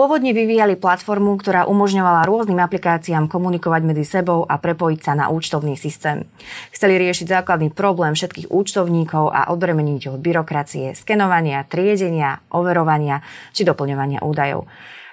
[0.00, 5.76] Pôvodne vyvíjali platformu, ktorá umožňovala rôznym aplikáciám komunikovať medzi sebou a prepojiť sa na účtovný
[5.76, 6.24] systém.
[6.72, 13.20] Chceli riešiť základný problém všetkých účtovníkov a odbremeniť od byrokracie, skenovania, triedenia, overovania
[13.52, 14.64] či doplňovania údajov.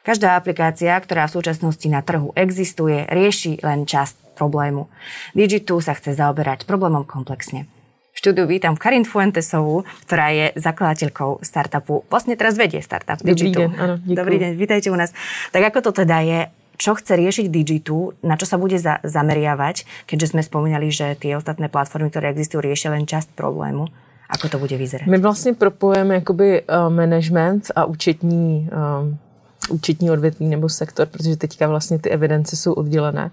[0.07, 4.87] Každá aplikácia, ktorá v súčasnosti na trhu existuje, rieši len časť problému.
[5.35, 7.67] Digitu sa chce zaoberať problémom komplexne
[8.17, 12.01] štúdiu vítam Karin Fuentesovú, ktorá je zakladateľkou startupu.
[12.09, 13.69] Vlastne teraz vedie startup Dobrý Digitu.
[13.69, 15.13] Deň, áno, Dobrý deň, vítajte u nás.
[15.53, 16.39] Tak ako to teda je,
[16.81, 21.37] čo chce riešiť Digitu, na čo sa bude za- zameriavať, keďže sme spomínali, že tie
[21.37, 23.85] ostatné platformy, ktoré existujú, riešia len časť problému.
[24.27, 25.07] Ako to bude vyzerať?
[25.07, 29.15] My vlastně propojujeme jakoby uh, management a účetní uh,
[29.69, 33.31] účetní odvětví nebo sektor, protože teďka vlastně ty evidence jsou oddělené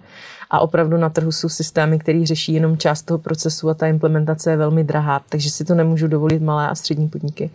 [0.51, 4.51] a opravdu na trhu jsou systémy, které řeší jenom část toho procesu a ta implementace
[4.51, 7.51] je velmi drahá, takže si to nemůžu dovolit malé a střední podniky.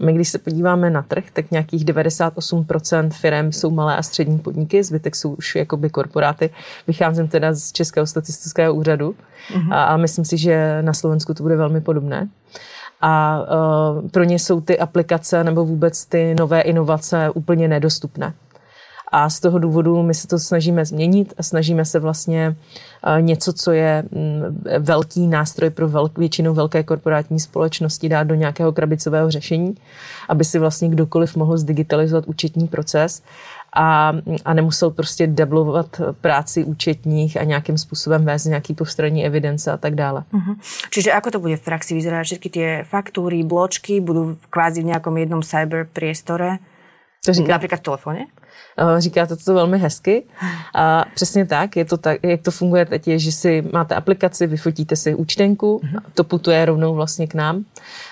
[0.00, 4.38] A my, když se podíváme na trh, tak nějakých 98% firm jsou malé a střední
[4.38, 6.50] podniky, zbytek jsou už jakoby korporáty.
[6.86, 9.14] Vycházím teda z Českého statistického úřadu
[9.54, 9.74] mm-hmm.
[9.74, 12.28] a, a myslím si, že na Slovensku to bude velmi podobné
[13.00, 18.34] a uh, pro ně jsou ty aplikace nebo vůbec ty nové inovace úplně nedostupné.
[19.12, 22.56] A z toho důvodu my se to snažíme změnit a snažíme se vlastně
[23.06, 24.20] uh, něco, co je um,
[24.78, 29.74] velký nástroj pro velk, většinou velké korporátní společnosti dát do nějakého krabicového řešení,
[30.28, 33.22] aby si vlastně kdokoliv mohl zdigitalizovat účetní proces
[33.72, 34.12] a,
[34.44, 39.94] a nemusel prostě deblovat práci účetních a nějakým způsobem vést nějaký postranní evidence a tak
[39.94, 40.24] dále.
[40.32, 40.56] Uh-huh.
[40.90, 42.26] Čiže ako to bude v praxi vyzerať?
[42.26, 46.58] Všetky tie faktúry, bločky budú kvázi v nejakom jednom cyber priestore?
[47.24, 47.52] To říká...
[47.52, 48.26] Například v telefoně?
[48.78, 50.24] Eh, říkáte to velmi hezky.
[50.74, 54.46] A přesně tak, je to tak, jak to funguje teď, je, že si máte aplikaci,
[54.46, 56.00] vyfotíte si účtenku, mm-hmm.
[56.14, 57.64] to putuje rovnou vlastně k nám.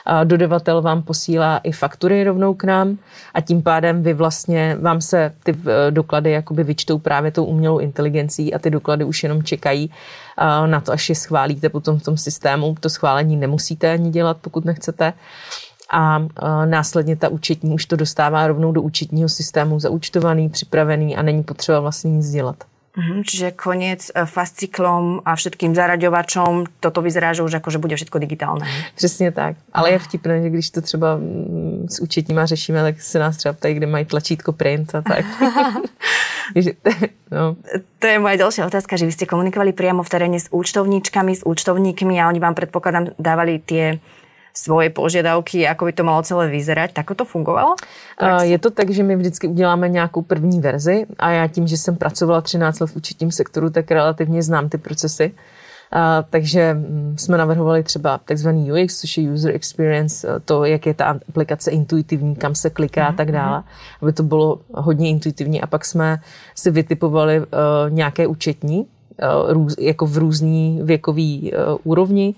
[0.06, 2.98] A dodavatel vám posílá i faktury rovnou k nám
[3.34, 7.78] a tím pádem vy vlastně, vám se ty eh, doklady jakoby vyčtou právě tou umělou
[7.78, 9.90] inteligencí a ty doklady už jenom čekají
[10.38, 12.74] eh, na to, až je schválíte potom v tom systému.
[12.80, 15.12] To schválení nemusíte ani dělat, pokud nechcete
[15.90, 16.26] a
[16.64, 21.80] následně ta účetní už to dostává rovnou do účetního systému zaúčtovaný, připravený a není potřeba
[21.80, 22.56] vlastně nic dělat.
[22.98, 28.20] Mm, čiže koniec e, fasciklom a všetkým zaraďovačom, toto vyzerá, že už že bude všechno
[28.20, 28.66] digitálne.
[28.94, 29.56] Přesně tak.
[29.72, 33.52] Ale je vtipné, že když to třeba mm, s účetníma řešíme, tak se nás třeba
[33.52, 35.24] ptají, kde mají tlačítko print a tak.
[37.30, 37.56] no.
[37.98, 41.42] To je moja ďalšia otázka, že vy ste komunikovali priamo v teréne s účtovníčkami, s
[41.44, 44.00] účtovníkmi a oni vám predpokladám dávali tie
[44.54, 46.92] svoje požiadavky, ako by to malo celé vyzerať.
[46.92, 47.74] Tak to fungovalo?
[48.42, 51.96] Je to tak, že my vždycky uděláme nějakou první verzi a já tím, že jsem
[51.96, 55.32] pracovala 13 let v účetním sektoru, tak relativně znám ty procesy.
[55.92, 60.94] A, takže mm, jsme navrhovali třeba takzvaný UX, což je User Experience, to, jak je
[60.94, 63.62] ta aplikace intuitivní, kam se kliká a tak dále,
[64.02, 65.60] aby to bylo hodně intuitivní.
[65.60, 66.20] A pak jsme
[66.54, 67.46] si vytipovali uh,
[67.88, 68.86] nějaké účetní,
[69.78, 72.34] jako v různý věkový uh, úrovni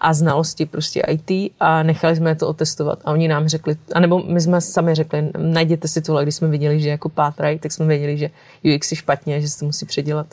[0.00, 2.98] a znalosti prostě IT a nechali jsme to otestovat.
[3.04, 6.80] A oni nám řekli, anebo my jsme sami řekli, najděte si tohle, když jsme viděli,
[6.80, 8.30] že jako pátrají, tak jsme věděli, že
[8.76, 10.26] UX je špatně, že se to musí předělat.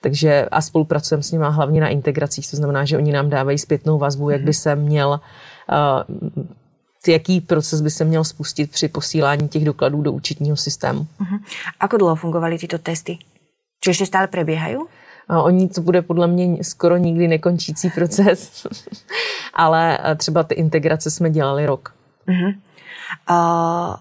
[0.00, 3.98] Takže a spolupracujeme s nimi hlavně na integracích, to znamená, že oni nám dávají zpětnou
[3.98, 5.20] vazbu, jak by se měl
[5.70, 6.16] uh,
[7.08, 11.06] jaký proces by se měl spustit při posílání těch dokladů do účetního systému.
[11.20, 11.40] Uh-huh.
[11.80, 13.18] Ako dlouho fungovaly tyto testy?
[13.80, 14.76] Či ještě stále prebiehají?
[15.28, 18.66] Oni to bude podle mě skoro nikdy nekončící proces,
[19.54, 21.94] ale eh, třeba ty integrace jsme dělali rok.
[22.28, 22.54] Uh-huh.
[23.26, 23.98] Uh,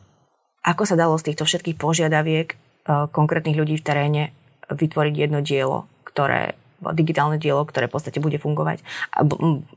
[0.63, 4.23] ako sa dalo z týchto všetkých požiadaviek uh, konkrétnych ľudí v teréne
[4.69, 6.55] vytvoriť jedno dielo, ktoré
[6.89, 8.81] digitálne dielo, ktoré v podstate bude fungovať.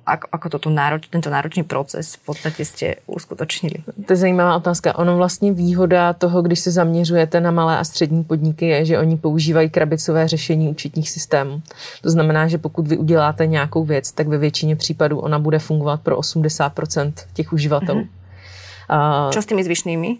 [0.08, 3.84] Ako, ako toto nároč, tento náročný proces v podstate ste uskutočnili?
[4.08, 4.96] To je zajímavá otázka.
[4.98, 9.16] Ono vlastně výhoda toho, když se zaměřujete na malé a střední podniky, je, že oni
[9.16, 11.62] používají krabicové řešení účetních systémů.
[12.02, 16.00] To znamená, že pokud vy uděláte nějakou věc, tak ve většině případů ona bude fungovat
[16.00, 18.00] pro 80% těch uživatelů.
[18.00, 19.30] Mm-hmm.
[19.32, 20.16] Čo s tými zvyšnými?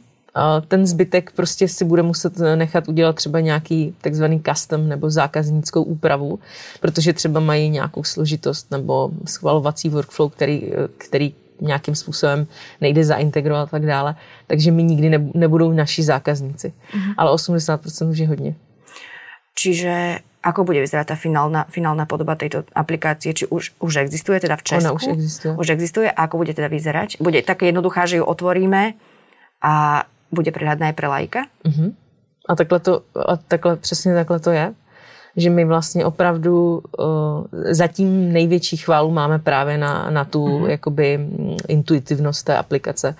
[0.69, 6.39] Ten zbytek prostě si bude muset nechat udělat třeba nějaký takzvaný custom nebo zákaznickou úpravu,
[6.81, 12.47] protože třeba mají nějakou složitost nebo schvalovací workflow, který, který nějakým způsobem
[12.81, 14.17] nejde zaintegrovat a tak dále.
[14.47, 16.69] Takže mi nikdy nebudou naši zákazníci.
[16.69, 17.15] Mm-hmm.
[17.17, 18.55] Ale 80% už je hodně.
[19.55, 23.33] Čiže ako bude vyzerať tá finálna, finálna podoba tejto aplikácie?
[23.33, 24.85] Či už, už existuje teda v Česku?
[24.85, 25.53] Ona už existuje.
[25.57, 26.09] Už existuje.
[26.11, 27.23] A ako bude teda vyzerať?
[27.23, 28.99] Bude také jednoduchá, že ju otvoríme
[29.63, 30.05] a
[30.35, 31.41] bude prehľadná aj pre lajka?
[31.65, 31.95] Uh-huh.
[32.49, 34.75] A takhle to, a takhle, přesně takhle to je.
[35.37, 37.05] že my vlastně opravdu uh,
[37.71, 40.69] zatím největší chválu máme právě na, na tu mm-hmm.
[40.71, 41.29] jakoby
[41.69, 43.15] intuitivnost té aplikace,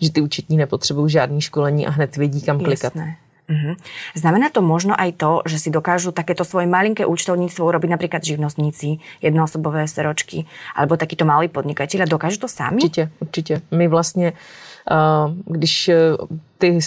[0.00, 2.96] že ty účetní nepotřebují žádný školení a hned vědí, kam klikat.
[2.96, 3.16] Jasné.
[3.48, 3.76] Uh-huh.
[4.12, 9.00] Znamená to možno aj to, že si dokážu takéto svoje malinké účtovníctvo urobiť napríklad živnostníci,
[9.24, 10.44] jednoosobové seročky,
[10.76, 12.04] alebo takýto malí podnikatelia.
[12.04, 12.76] Dokážu to sami?
[12.76, 13.60] Určitě, určitě.
[13.72, 14.32] My vlastně
[15.44, 15.96] když e,
[16.58, 16.78] ty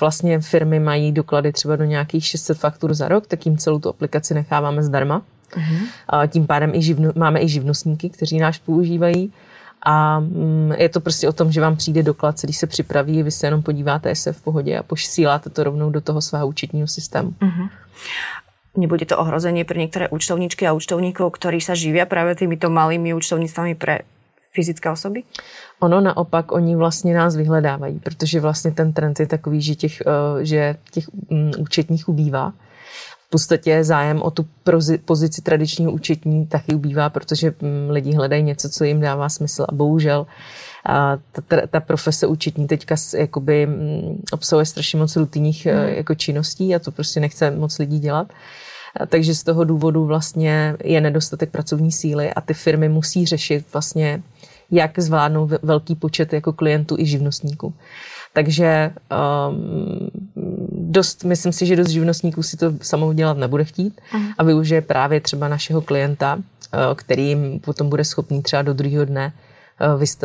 [0.00, 3.88] vlastně firmy mají doklady třeba do nějakých 600 faktur za rok, tak jim celou tu
[3.88, 5.22] aplikaci necháváme zdarma.
[5.56, 6.28] Uh-huh.
[6.28, 9.32] Tím pádem i živno, máme i živnostníky, kteří náš používají.
[9.82, 13.30] A mm, je to prostě o tom, že vám přijde doklad, když se připraví, vy
[13.30, 16.86] se jenom podíváte, jestli je v pohodě a posíláte to rovnou do toho svého účetního
[16.86, 17.30] systému.
[17.30, 17.68] Uh-huh.
[18.76, 23.74] Nebude to ohrozenie pre niektoré účtovníčky a účtovníkov, ktorí sa živia práve týmito malými účtovníctvami
[23.74, 24.06] pre
[24.52, 25.22] fyzické osoby?
[25.80, 30.44] Ono naopak, oni vlastně nás vyhledávají, protože vlastně ten trend je takový, že těch, eh,
[30.44, 32.52] že těch mm, účetních ubývá.
[33.26, 34.46] V podstatě zájem o tu
[35.04, 39.74] pozici tradičního účetní taky ubývá, protože mm, lidi hledají něco, co jim dává smysl a
[39.74, 40.26] bohužel
[40.86, 41.16] a
[41.48, 45.72] ta, ta profese účetní teďka jakoby mm, obsahuje strašně moc rutinních mm.
[45.72, 48.32] jako činností a to prostě nechce moc lidí dělat.
[49.08, 54.22] Takže z toho důvodu vlastně je nedostatek pracovní síly a ty firmy musí řešit vlastně
[54.70, 57.74] jak zvládnou velký počet jako klientů i živnostníků.
[58.32, 58.90] Takže
[59.50, 60.10] um,
[60.72, 64.34] dost, myslím si, že dost živnostníků si to samou dělat nebude chtít uh-huh.
[64.38, 66.42] a využije právě třeba našeho klienta, uh,
[66.94, 69.32] který jim potom bude schopný třeba do druhého dne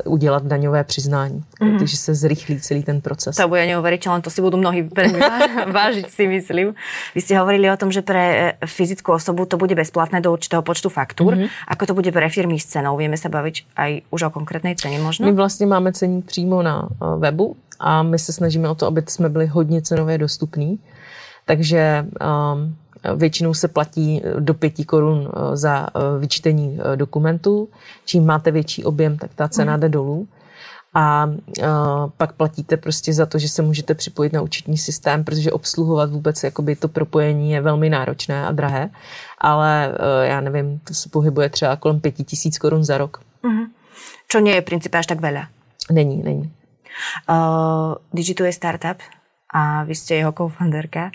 [0.06, 1.44] udělat daňové přiznání.
[1.62, 1.78] Mm.
[1.78, 3.38] Takže se zrychlí celý ten proces.
[3.38, 5.20] To bude neuveriteľné, to si budú mnohí veľmi
[5.78, 6.74] vážiť, si myslím.
[7.14, 10.66] Vy ste hovorili o tom, že pre eh, fyzickú osobu to bude bezplatné do určitého
[10.66, 11.38] počtu faktúr.
[11.38, 11.70] Mm-hmm.
[11.70, 12.98] Ako to bude pre firmy s cenou?
[12.98, 15.26] Vieme sa baviť aj už o konkrétnej cene možno?
[15.26, 19.04] My vlastně máme ceník přímo na eh, webu a my se snažíme o to, aby
[19.08, 20.80] jsme byli hodně cenově dostupní.
[21.46, 22.06] Takže
[22.54, 22.76] um,
[23.16, 27.70] Většinou se platí eh, do pěti korun eh, za eh, vyčtení dokumentů.
[28.06, 29.82] Čím máte větší objem, tak ta cena mhm.
[29.82, 30.28] jde dolů.
[30.96, 31.30] A
[32.18, 36.44] pak platíte prostě za to, že se můžete připojit na účetní systém, protože obsluhovat vůbec
[36.44, 38.90] jakoby to propojení je velmi náročné a drahé.
[39.38, 43.20] Ale já nevím, to se pohybuje třeba kolem pěti tisíc korun za rok.
[44.34, 45.46] Čo nie je v princípe až tak veľa?
[45.94, 46.50] Není, není.
[47.30, 48.98] Uh, Digitu je startup
[49.54, 51.14] a vy ste jeho co-founderka.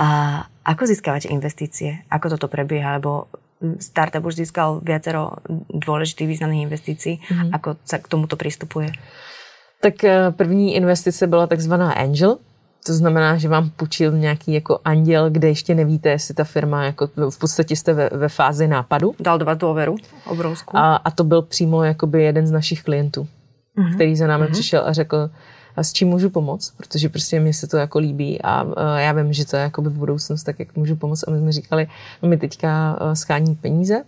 [0.00, 2.02] Uh, ako získavate investície?
[2.10, 2.96] Ako toto prebieha?
[2.96, 3.28] Lebo
[3.78, 5.40] startup už získal viacero
[5.72, 7.20] dôležitých významných investícií.
[7.20, 7.50] Mm-hmm.
[7.56, 8.92] Ako sa k tomuto přistupuje?
[9.80, 12.38] Tak eh, první investice byla takzvaná Angel,
[12.86, 17.08] to znamená, že vám půjčil nějaký jako anděl, kde ještě nevíte, jestli ta firma, jako
[17.30, 19.14] v podstatě jste ve, ve fázi nápadu.
[19.20, 19.96] Dal vás důvěru
[20.26, 20.76] obrovskou.
[20.76, 23.28] A, a to byl přímo jakoby jeden z našich klientů,
[23.78, 23.94] mm-hmm.
[23.94, 24.52] který za námi mm-hmm.
[24.52, 25.30] přišel a řekl,
[25.76, 28.66] s čím můžu pomoct, protože prostě mě se to jako líbí a
[28.98, 31.24] já vím, že to je jako by v budoucnosti, tak jak můžu pomoct.
[31.28, 31.86] A my jsme říkali,
[32.22, 34.04] no my teďka schání peníze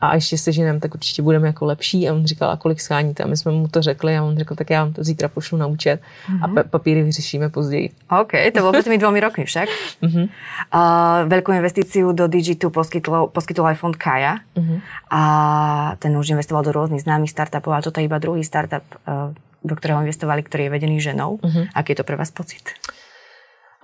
[0.00, 2.08] a ještě se ženem, tak určitě budeme jako lepší.
[2.08, 3.22] A on říkal, a kolik scháníte?
[3.22, 5.58] A my jsme mu to řekli a on řekl, tak já vám to zítra pošlu
[5.58, 6.44] na účet mm-hmm.
[6.44, 6.68] a mhm.
[6.70, 7.90] papíry vyřešíme později.
[8.20, 9.68] OK, to bylo před tými dvomi rokmi však.
[10.02, 10.28] Mm-hmm.
[10.74, 14.80] Uh, velkou investici do Digitu poskytl, poskytl aj fond Kaja mm-hmm.
[15.10, 19.34] a ten už investoval do různých známých startupů a toto je iba druhý startup uh,
[19.64, 21.36] do ktorého investovali, ktorý je vedený ženou.
[21.40, 21.68] Uh-huh.
[21.76, 22.64] Aký je to pre vás pocit?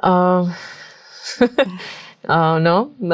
[0.01, 0.49] Uh,
[2.29, 3.11] uh, no, uh,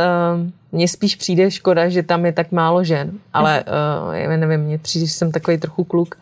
[0.72, 4.78] mně spíš přijde škoda, že tam je tak málo žen, ale uh, já nevím, mně
[4.78, 6.14] přijde, že jsem takový trochu kluk,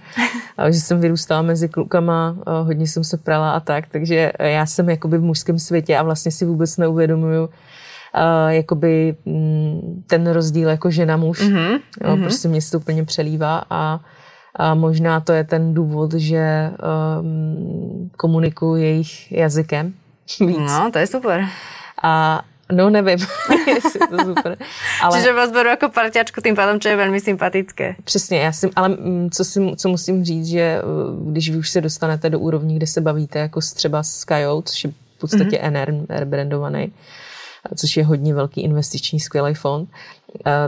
[0.70, 4.90] že jsem vyrůstala mezi klukama, uh, hodně jsem se prala a tak, takže já jsem
[4.90, 7.50] jakoby v mužském světě a vlastně si vůbec neuvědomuju, uh,
[8.48, 11.40] jakoby mm, ten rozdíl jako žena muž.
[11.40, 11.80] Mm-hmm.
[12.04, 12.22] Jo, mm-hmm.
[12.22, 14.00] Prostě mě se to úplně přelívá a
[14.56, 16.70] a možná to je ten důvod, že
[17.20, 19.94] um, komunikuju jejich jazykem
[20.40, 20.58] víc.
[20.58, 21.46] No, to je super.
[22.02, 22.42] A
[22.72, 23.18] No nevím,
[23.66, 24.56] jestli to super.
[25.02, 25.18] Ale...
[25.18, 27.94] Čiže vás beru jako parťačku tím pádem, čo je velmi sympatické.
[28.04, 31.70] Přesně, já si, ale mm, co, si, co musím říct, že uh, když vy už
[31.70, 35.60] se dostanete do úrovní, kde se bavíte jako třeba s Kajou, což je v podstatě
[35.62, 36.06] mm-hmm.
[36.08, 36.92] NR, brandovaný,
[37.76, 39.88] což je hodně velký investiční skvělý fond,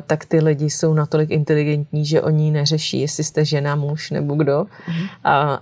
[0.07, 4.67] tak ty lidi jsou natolik inteligentní, že oni neřeší, jestli jste žena, muž nebo kdo,
[4.89, 5.07] mm.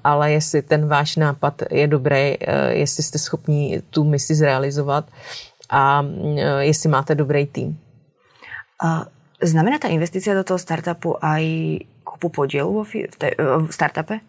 [0.05, 2.35] ale jestli ten váš nápad je dobrý,
[2.69, 5.05] jestli jste schopni tu misi zrealizovat
[5.71, 6.07] a
[6.59, 7.79] jestli máte dobrý tým.
[9.43, 11.45] Znamená ta investice do toho startupu aj
[12.05, 14.21] kupu podielu v startupe?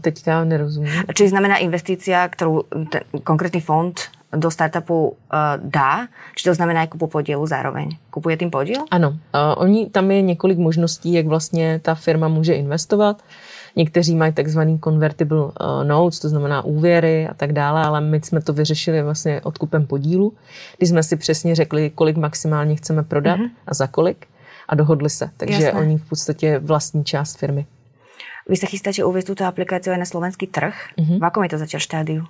[0.00, 0.92] Teďka nerozumím.
[1.14, 4.00] Či znamená investícia, kterou ten konkrétní fond
[4.36, 5.14] do startupu uh,
[5.58, 7.88] dá, či to znamená i kupu podílu zároveň.
[8.10, 8.84] Kupuje tím podíl?
[8.90, 9.16] Ano, uh,
[9.56, 13.22] oni, tam je několik možností, jak vlastně ta firma může investovat.
[13.76, 15.50] Někteří mají takzvaný convertible uh,
[15.84, 20.32] notes, to znamená úvěry a tak dále, ale my jsme to vyřešili vlastně odkupem podílu,
[20.78, 23.50] kdy jsme si přesně řekli, kolik maximálně chceme prodat mm-hmm.
[23.66, 24.26] a za kolik
[24.68, 25.30] a dohodli se.
[25.36, 25.80] Takže Jasné.
[25.80, 27.66] oni v podstatě vlastní část firmy.
[28.48, 30.74] Vy se chystáte uvést tuto aplikaci na slovenský trh.
[30.98, 31.20] Mm-hmm.
[31.20, 32.24] V akom je to zatím štádiu?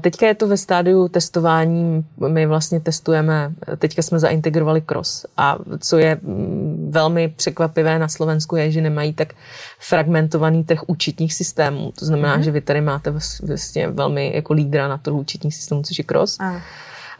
[0.00, 2.04] Teďka je to ve stádiu testování.
[2.28, 5.26] My vlastně testujeme, teďka jsme zaintegrovali cross.
[5.36, 9.32] A co je mm, velmi překvapivé na Slovensku je, že nemají tak
[9.78, 11.92] fragmentovaný trh účetních systémů.
[11.98, 12.42] To znamená, mm-hmm.
[12.42, 16.36] že vy tady máte vlastně velmi jako lídra na trhu účetních systémů, což je cross.
[16.40, 16.62] A.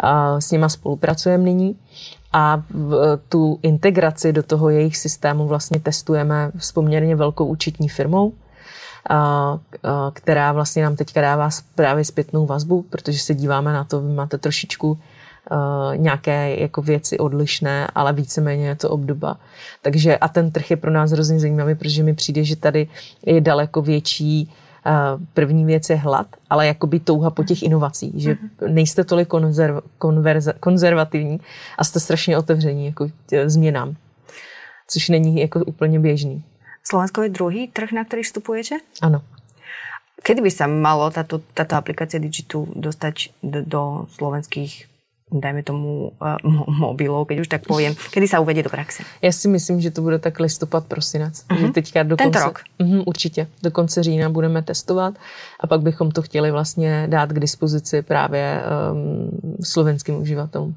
[0.00, 1.76] A s nima spolupracujeme nyní
[2.32, 8.32] a v, tu integraci do toho jejich systému vlastně testujeme s poměrně velkou účetní firmou,
[10.12, 14.38] která vlastně nám teďka dává právě zpětnou vazbu, protože se díváme na to, vy máte
[14.38, 14.98] trošičku
[15.96, 19.36] nějaké jako věci odlišné, ale víceméně je to obdoba.
[19.82, 22.88] Takže a ten trh je pro nás hrozně zajímavý, protože mi přijde, že tady
[23.26, 24.50] je daleko větší
[25.34, 28.74] První věc je hlad, ale jakoby touha po těch inovacích, že mhm.
[28.74, 31.40] nejste tolik konzerv, konverza, konzervativní
[31.78, 33.08] a jste strašně otevření jako
[33.46, 33.96] změnám,
[34.90, 36.44] což není jako úplně běžný.
[36.90, 38.74] Slovensko je druhý trh, na který vstupujete?
[39.02, 39.22] Ano.
[40.22, 44.88] Kedy by sa malo táto, táto aplikácia Digitu dostať do, do slovenských
[45.32, 49.04] dajme tomu uh, mobilov, keď už tak poviem, kedy sa uvedie do praxe?
[49.22, 51.44] Já si myslím, že to bude tak listopad, prosinec.
[51.44, 51.60] Uh-huh.
[51.60, 52.60] Že teďka do Tento konce, rok?
[52.78, 53.46] Uh, určitě.
[53.62, 55.14] Do konce října budeme testovat
[55.60, 59.30] a pak bychom to chtěli vlastně dát k dispozici právě um,
[59.64, 60.74] slovenským uživatelům.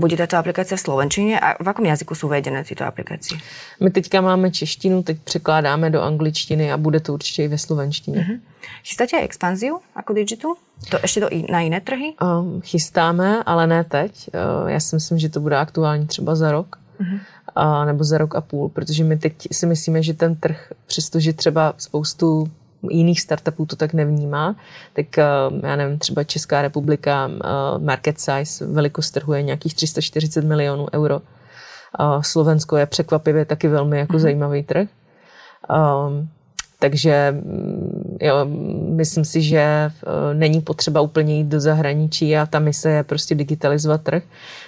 [0.00, 3.34] Bude tato aplikace v slovenčině a v jakém jazyku jsou uvedené tyto aplikace?
[3.80, 8.18] My teďka máme češtinu, teď překládáme do angličtiny a bude to určitě i ve slovenštině.
[8.18, 8.40] Uh-huh.
[8.84, 10.54] Chystáte expanziu jako Digital?
[10.90, 12.14] To ještě do, na jiné trhy?
[12.22, 14.30] Um, chystáme, ale ne teď.
[14.62, 16.76] Uh, já si myslím, že to bude aktuální třeba za rok.
[17.00, 17.20] Uh-huh.
[17.54, 21.32] A, nebo za rok a půl, protože my teď si myslíme, že ten trh, přestože
[21.32, 22.50] třeba spoustu
[22.90, 24.56] jiných startupů to tak nevnímá,
[24.92, 25.24] tak eh,
[25.62, 31.20] já nevím, třeba Česká republika eh, market size, velikost trhu je nějakých 340 milionů euro.
[32.20, 34.18] Slovensko je překvapivě taky velmi jako mm-hmm.
[34.20, 34.88] zajímavý trh.
[36.06, 36.28] Um,
[36.78, 38.46] takže mm, jo,
[38.96, 39.90] myslím si, že eh,
[40.34, 44.22] není potřeba úplně jít do zahraničí a ta mise je prostě digitalizovat trh.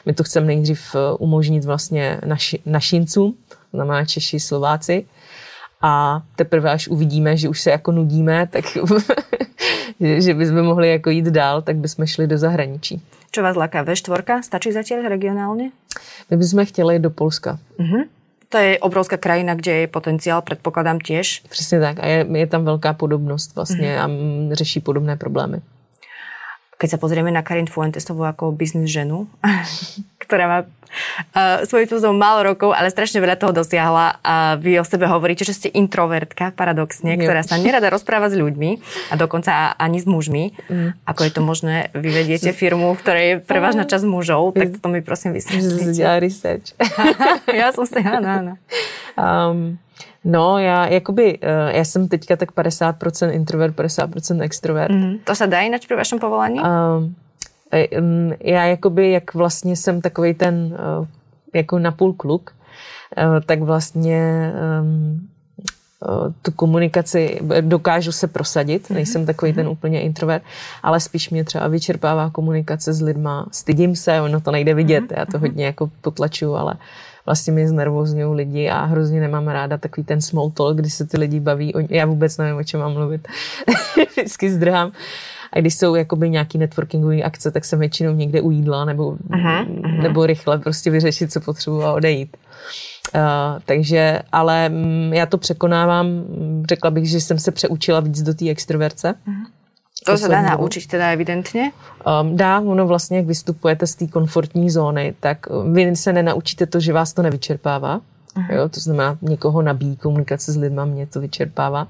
[0.07, 3.35] My to chceme nejdřív umožnit vlastně naši, našincům,
[3.73, 5.05] znamená Češi, Slováci,
[5.83, 8.65] a teprve až uvidíme, že už se jako nudíme, tak
[10.19, 13.03] že bychom mohli jako jít dál, tak bychom šli do zahraničí.
[13.33, 13.85] Čo vás láká?
[13.85, 14.43] V4?
[14.43, 15.71] Stačí zatím regionálně?
[16.31, 17.59] My bychom chtěli do Polska.
[17.79, 18.05] Uh-huh.
[18.49, 21.43] To je obrovská krajina, kde je potenciál, předpokládám těž.
[21.49, 21.99] Přesně tak.
[22.01, 24.53] A je, je tam velká podobnost vlastně uh-huh.
[24.53, 25.61] a řeší podobné problémy.
[26.83, 29.31] Keď sa pozrieme na Karin Fuentesovú ako biznis ženu,
[30.33, 34.85] ktorá má uh, svojím spôsobom málo rokov, ale strašne veľa toho dosiahla a vy o
[34.89, 38.81] sebe hovoríte, že ste introvertka, paradoxne, ktorá sa nerada rozpráva s ľuďmi
[39.13, 40.57] a dokonca ani s mužmi.
[40.73, 40.97] Mm.
[41.05, 41.93] Ako je to možné?
[41.93, 46.01] Vy vediete firmu, v ktorej je prevažná časť mužov, tak to mi prosím vysvetlíte.
[46.17, 46.73] research.
[47.53, 48.53] ja som si, áno, áno.
[49.21, 49.77] Um,
[50.25, 54.95] No, já jakoby, eh, já jsem teďka tak 50% introvert, 50% extrovert.
[54.95, 55.19] Mm.
[55.25, 56.61] To se dá jinak při vašem povolání?
[56.61, 57.15] Um,
[58.41, 61.07] já jakoby, jak vlastně jsem takový ten uh,
[61.55, 62.55] jako napůl kluk,
[63.17, 64.53] uh, tak vlastně
[64.83, 65.29] um,
[66.43, 68.95] tu komunikaci dokážu se prosadit, mhm.
[68.95, 70.43] nejsem takový ten úplně introvert,
[70.83, 75.27] ale spíš mě třeba vyčerpává komunikace s lidma, stydím se, ono to nejde vidět, já
[75.27, 76.75] to hodně jako potlačuju, ale
[77.27, 81.19] vlastně mi znervozňují lidi a hrozně nemám ráda takový ten small talk, kdy se ty
[81.19, 81.73] lidi baví.
[81.89, 83.29] Já vůbec nevím, o čem mám mluvit.
[84.11, 84.93] Vždycky zdrhám.
[85.53, 89.67] A když jsou jakoby nějaký networkingové akce, tak jsem většinou někde u jídla nebo, aha,
[89.85, 90.03] aha.
[90.03, 92.37] nebo rychle prostě vyřešit, co potřebuji a odejít.
[93.15, 93.21] Uh,
[93.65, 96.07] takže, ale um, já to překonávám.
[96.69, 99.15] Řekla bych, že jsem se přeučila víc do té extroverce.
[99.29, 99.47] Uh-huh.
[100.07, 101.73] To se dá naučit teda evidentně?
[102.23, 106.81] Um, dá, ono vlastně, jak vystupujete z té komfortní zóny, tak vy se nenaučíte to,
[106.81, 108.01] že vás to nevyčerpává.
[108.51, 111.89] Jo, to znamená, někoho nabíjí komunikace s lidma, mě to vyčerpává.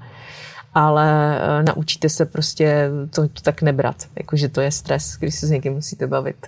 [0.75, 5.47] Ale uh, naučíte se prostě to, to tak nebrat, jakože to je stres, když se
[5.47, 6.47] s někým musíte bavit.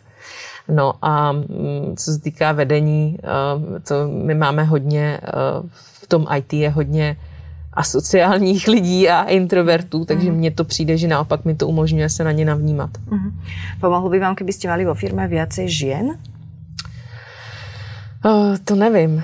[0.68, 6.28] No a um, co se týká vedení, uh, to my máme hodně, uh, v tom
[6.38, 7.18] IT je hodně
[7.74, 10.38] a sociálních lidí a introvertů, takže mm.
[10.38, 12.90] mně to přijde, že naopak mi to umožňuje se na ně navnímat.
[13.10, 13.42] Mm.
[13.82, 16.18] Pomohlo by vám, kdybyste mali vo firmě více žen?
[18.64, 19.24] To nevím.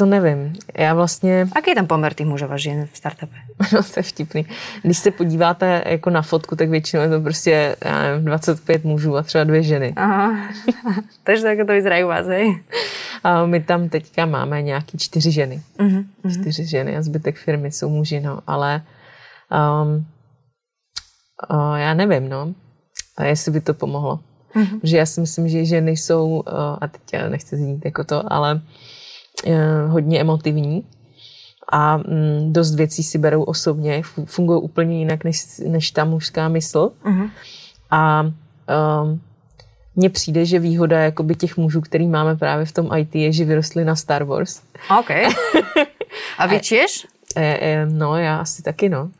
[0.00, 0.52] To nevím.
[0.78, 1.48] Já vlastně...
[1.56, 3.36] Jaký je tam poměr těch mužů a žen v startupe?
[3.72, 4.46] No, to je vtipný.
[4.82, 9.16] Když se podíváte jako na fotku, tak většinou je to prostě já nevím, 25 mužů
[9.16, 9.92] a třeba dvě ženy.
[9.96, 10.36] Aha.
[11.24, 12.62] Takže tak to vyzerají u vás, hej?
[13.24, 15.62] A my tam teďka máme nějaký čtyři ženy.
[15.78, 16.04] Uh-huh.
[16.40, 18.38] Čtyři ženy a zbytek firmy jsou muži, no.
[18.46, 18.82] Ale
[19.50, 20.06] Um,
[21.50, 22.54] uh, já nevím, no.
[23.16, 24.20] A jestli by to pomohlo.
[24.54, 24.80] Mm-hmm.
[24.82, 26.42] Že já si myslím, že ženy jsou, uh,
[26.80, 28.60] a teď já nechci znít jako to, ale
[29.88, 30.84] hodně emotivní
[31.72, 36.90] a mm, dost věcí si berou osobně, fungují úplně jinak než, než ta mužská mysl.
[37.04, 37.30] Mm-hmm.
[37.90, 39.20] A um,
[39.96, 43.44] mně přijde, že výhoda jakoby těch mužů, který máme právě v tom IT, je, že
[43.44, 44.60] vyrostli na Star Wars.
[44.98, 45.10] OK.
[46.38, 47.06] A vy tiež?
[47.36, 49.10] E, e, no, já asi taky, no.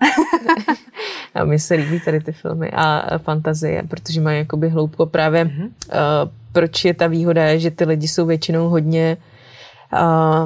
[1.35, 5.45] a mně se líbí tady ty filmy a fantazie, protože mají jakoby hloubko právě.
[5.45, 5.65] Mm-hmm.
[5.65, 9.40] Uh, proč je ta výhoda, že ty lidi jsou většinou hodně, uh,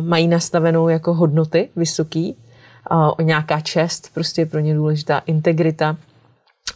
[0.00, 2.36] mají nastavenou jako hodnoty vysoký,
[2.90, 5.96] uh, nějaká čest, prostě je pro ně důležitá integrita.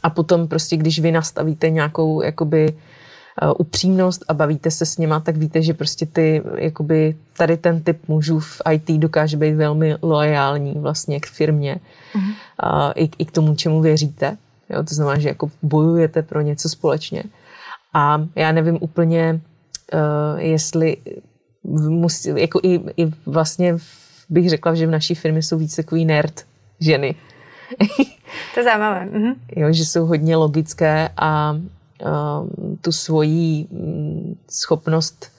[0.03, 5.21] A potom prostě, když vy nastavíte nějakou jakoby uh, upřímnost a bavíte se s něma,
[5.21, 9.97] tak víte, že prostě ty, jakoby tady ten typ mužů v IT dokáže být velmi
[10.03, 11.81] loajální vlastně k firmě
[12.15, 12.33] uh-huh.
[12.59, 14.37] a i, i k tomu, čemu věříte.
[14.71, 17.23] Jo, to znamená, že jako bojujete pro něco společně.
[17.95, 19.41] A já nevím úplně,
[19.95, 20.97] uh, jestli
[21.89, 23.77] musí, jako i, i vlastně
[24.29, 26.47] bych řekla, že v naší firmě jsou víc takový nerd
[26.81, 27.15] ženy.
[28.55, 29.07] to je zajímavé.
[29.07, 29.35] Mhm.
[29.57, 31.57] Jo, že jsou hodně logické a
[32.81, 35.39] tu svoji mm, schopnost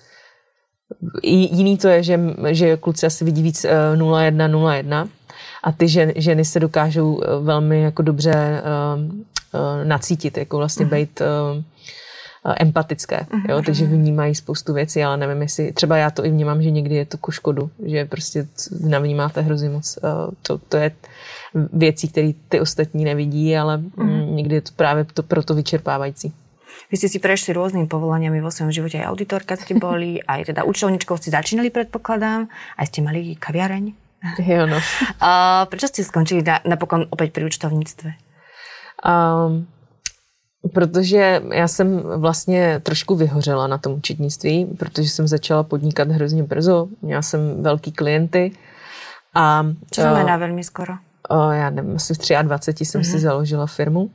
[1.23, 2.19] Jiný to je, že,
[2.51, 5.07] že kluci asi vidí víc 0-1, 0-1
[5.63, 9.17] a ty žen, ženy se dokážou e, velmi jako dobře uh, uh,
[9.83, 10.89] nacítit, jako vlastně uh-huh.
[10.89, 11.63] být uh,
[12.45, 13.49] empatické, uh-huh.
[13.49, 16.95] jo, takže vnímají spoustu věcí, ale nevím, jestli, třeba já to i vnímám, že někdy
[16.95, 18.47] je to ku škodu, že prostě
[18.79, 20.91] navnímáte hrozně moc, uh, to, to je
[21.73, 24.33] věcí, které ty ostatní nevidí, ale uh-huh.
[24.33, 26.33] někdy je to právě to proto vyčerpávající.
[26.89, 28.97] Vy ste si prešli rôznymi povolaniami vo svojom živote.
[28.97, 32.49] Aj auditorka ste boli, aj teda účtovničkou ste začínali, predpokladám.
[32.49, 33.93] Aj ste mali kaviareň.
[34.43, 34.75] Jo, no.
[35.23, 38.09] A prečo ste skončili na, napokon opäť pri účtovníctve?
[38.99, 39.63] Um,
[40.73, 46.87] protože já jsem vlastně trošku vyhořela na tom učitnictví, protože jsem začala podnikat hrozně brzo.
[47.01, 48.51] Měla jsem velký klienty.
[49.35, 50.93] A, Co znamená uh, velmi skoro?
[51.31, 53.05] Uh, já nevím, asi v 23 jsem uh-huh.
[53.05, 53.19] si mhm.
[53.19, 54.09] založila firmu.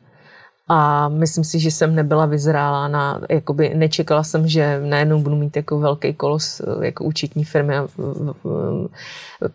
[0.69, 5.57] A myslím si, že jsem nebyla vyzrála na, jakoby nečekala jsem, že najednou budu mít
[5.57, 7.89] jako velký kolos jako účetní firmy a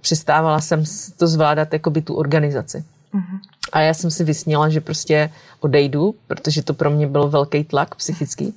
[0.02, 0.84] přestávala jsem
[1.18, 2.84] to zvládat jakoby tu organizaci.
[3.14, 3.40] Mm-hmm.
[3.72, 7.96] A já jsem si vysněla, že prostě odejdu, protože to pro mě byl velký tlak
[7.96, 8.54] psychický.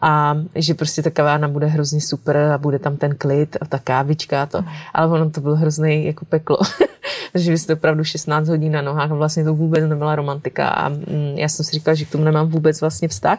[0.00, 3.78] A že prostě ta kavárna bude hrozně super a bude tam ten klid a ta
[3.78, 4.62] kávička a to.
[4.62, 4.68] Mm.
[4.94, 6.58] Ale ono to bylo hrozný jako peklo.
[7.34, 10.88] že vy jste opravdu 16 hodin na nohách a vlastně to vůbec nebyla romantika a
[10.88, 13.38] mm, já jsem si říkala, že k tomu nemám vůbec vlastně vztah.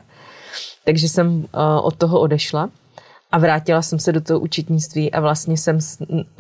[0.86, 1.46] Takže jsem uh,
[1.84, 2.70] od toho odešla
[3.32, 5.80] a vrátila jsem se do toho učitnictví a vlastně jsem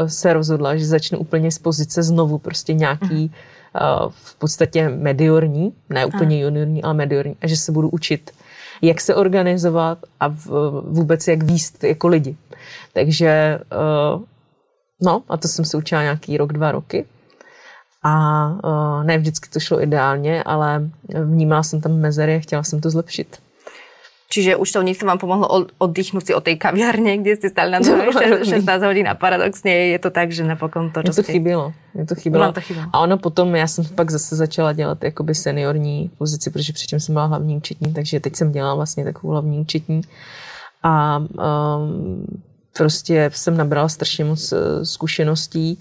[0.07, 3.31] se rozhodla, že začnu úplně z pozice znovu prostě nějaký uh,
[4.09, 8.31] v podstatě mediorní, ne úplně juniorní, ale mediorní a že se budu učit
[8.81, 10.47] jak se organizovat a v,
[10.87, 12.37] vůbec jak výst jako lidi.
[12.93, 13.59] Takže
[14.15, 14.21] uh,
[15.01, 17.05] no a to jsem se učila nějaký rok, dva roky
[18.03, 20.89] a uh, ne vždycky to šlo ideálně, ale
[21.23, 23.37] vnímala jsem tam mezery a chtěla jsem to zlepšit.
[24.29, 27.79] Čiže už to účtovníctvo vám pomohlo oddychnout si od té kaviarně, kde jste stali na
[27.79, 30.99] nohách 16 hodin a paradoxně je to tak, že napokon to...
[30.99, 31.73] Mě to chybělo.
[31.93, 32.51] Mě to chybělo.
[32.51, 32.89] to chybělo.
[32.93, 37.15] A ono potom, já jsem pak zase začala dělat jakoby seniorní pozici, protože předtím jsem
[37.15, 40.01] byla hlavní účetní, takže teď jsem dělala vlastně takovou hlavní účetní.
[40.83, 42.25] A um,
[42.77, 45.79] prostě jsem nabrala strašně moc eh, zkušeností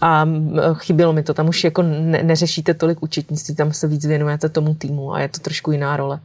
[0.00, 0.26] a
[0.74, 1.34] chybělo mi to.
[1.34, 5.28] Tam už jako ne, neřešíte tolik účetnictví, tam se víc věnujete tomu týmu a je
[5.28, 6.20] to trošku jiná role.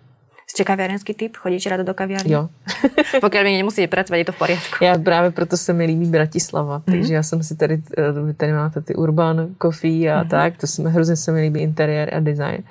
[0.53, 1.37] Jste kaviarenský typ?
[1.37, 2.33] Chodíte ráda do kaviarny?
[2.33, 2.49] Jo.
[3.21, 4.83] Pokud mi nemusíte pracovat, je to v pořádku.
[4.83, 6.91] Já právě proto se mi líbí Bratislava, mm-hmm.
[6.91, 10.27] takže já jsem si tady, eh, tady máte ty urban coffee a mm-hmm.
[10.27, 12.63] tak, to se mi hrozně se mi líbí interiér a design.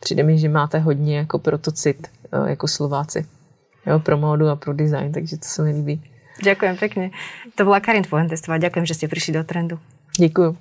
[0.00, 3.26] Přijde mi, že máte hodně jako protocit, eh, jako Slováci.
[3.86, 6.02] Jo, pro módu a pro design, takže to se mi líbí.
[6.44, 7.10] Ďakujem pekne.
[7.54, 8.56] To bola Karin Fuentestová.
[8.56, 9.76] Ďakujem, že ste prišli do trendu.
[10.16, 10.56] Děkuji.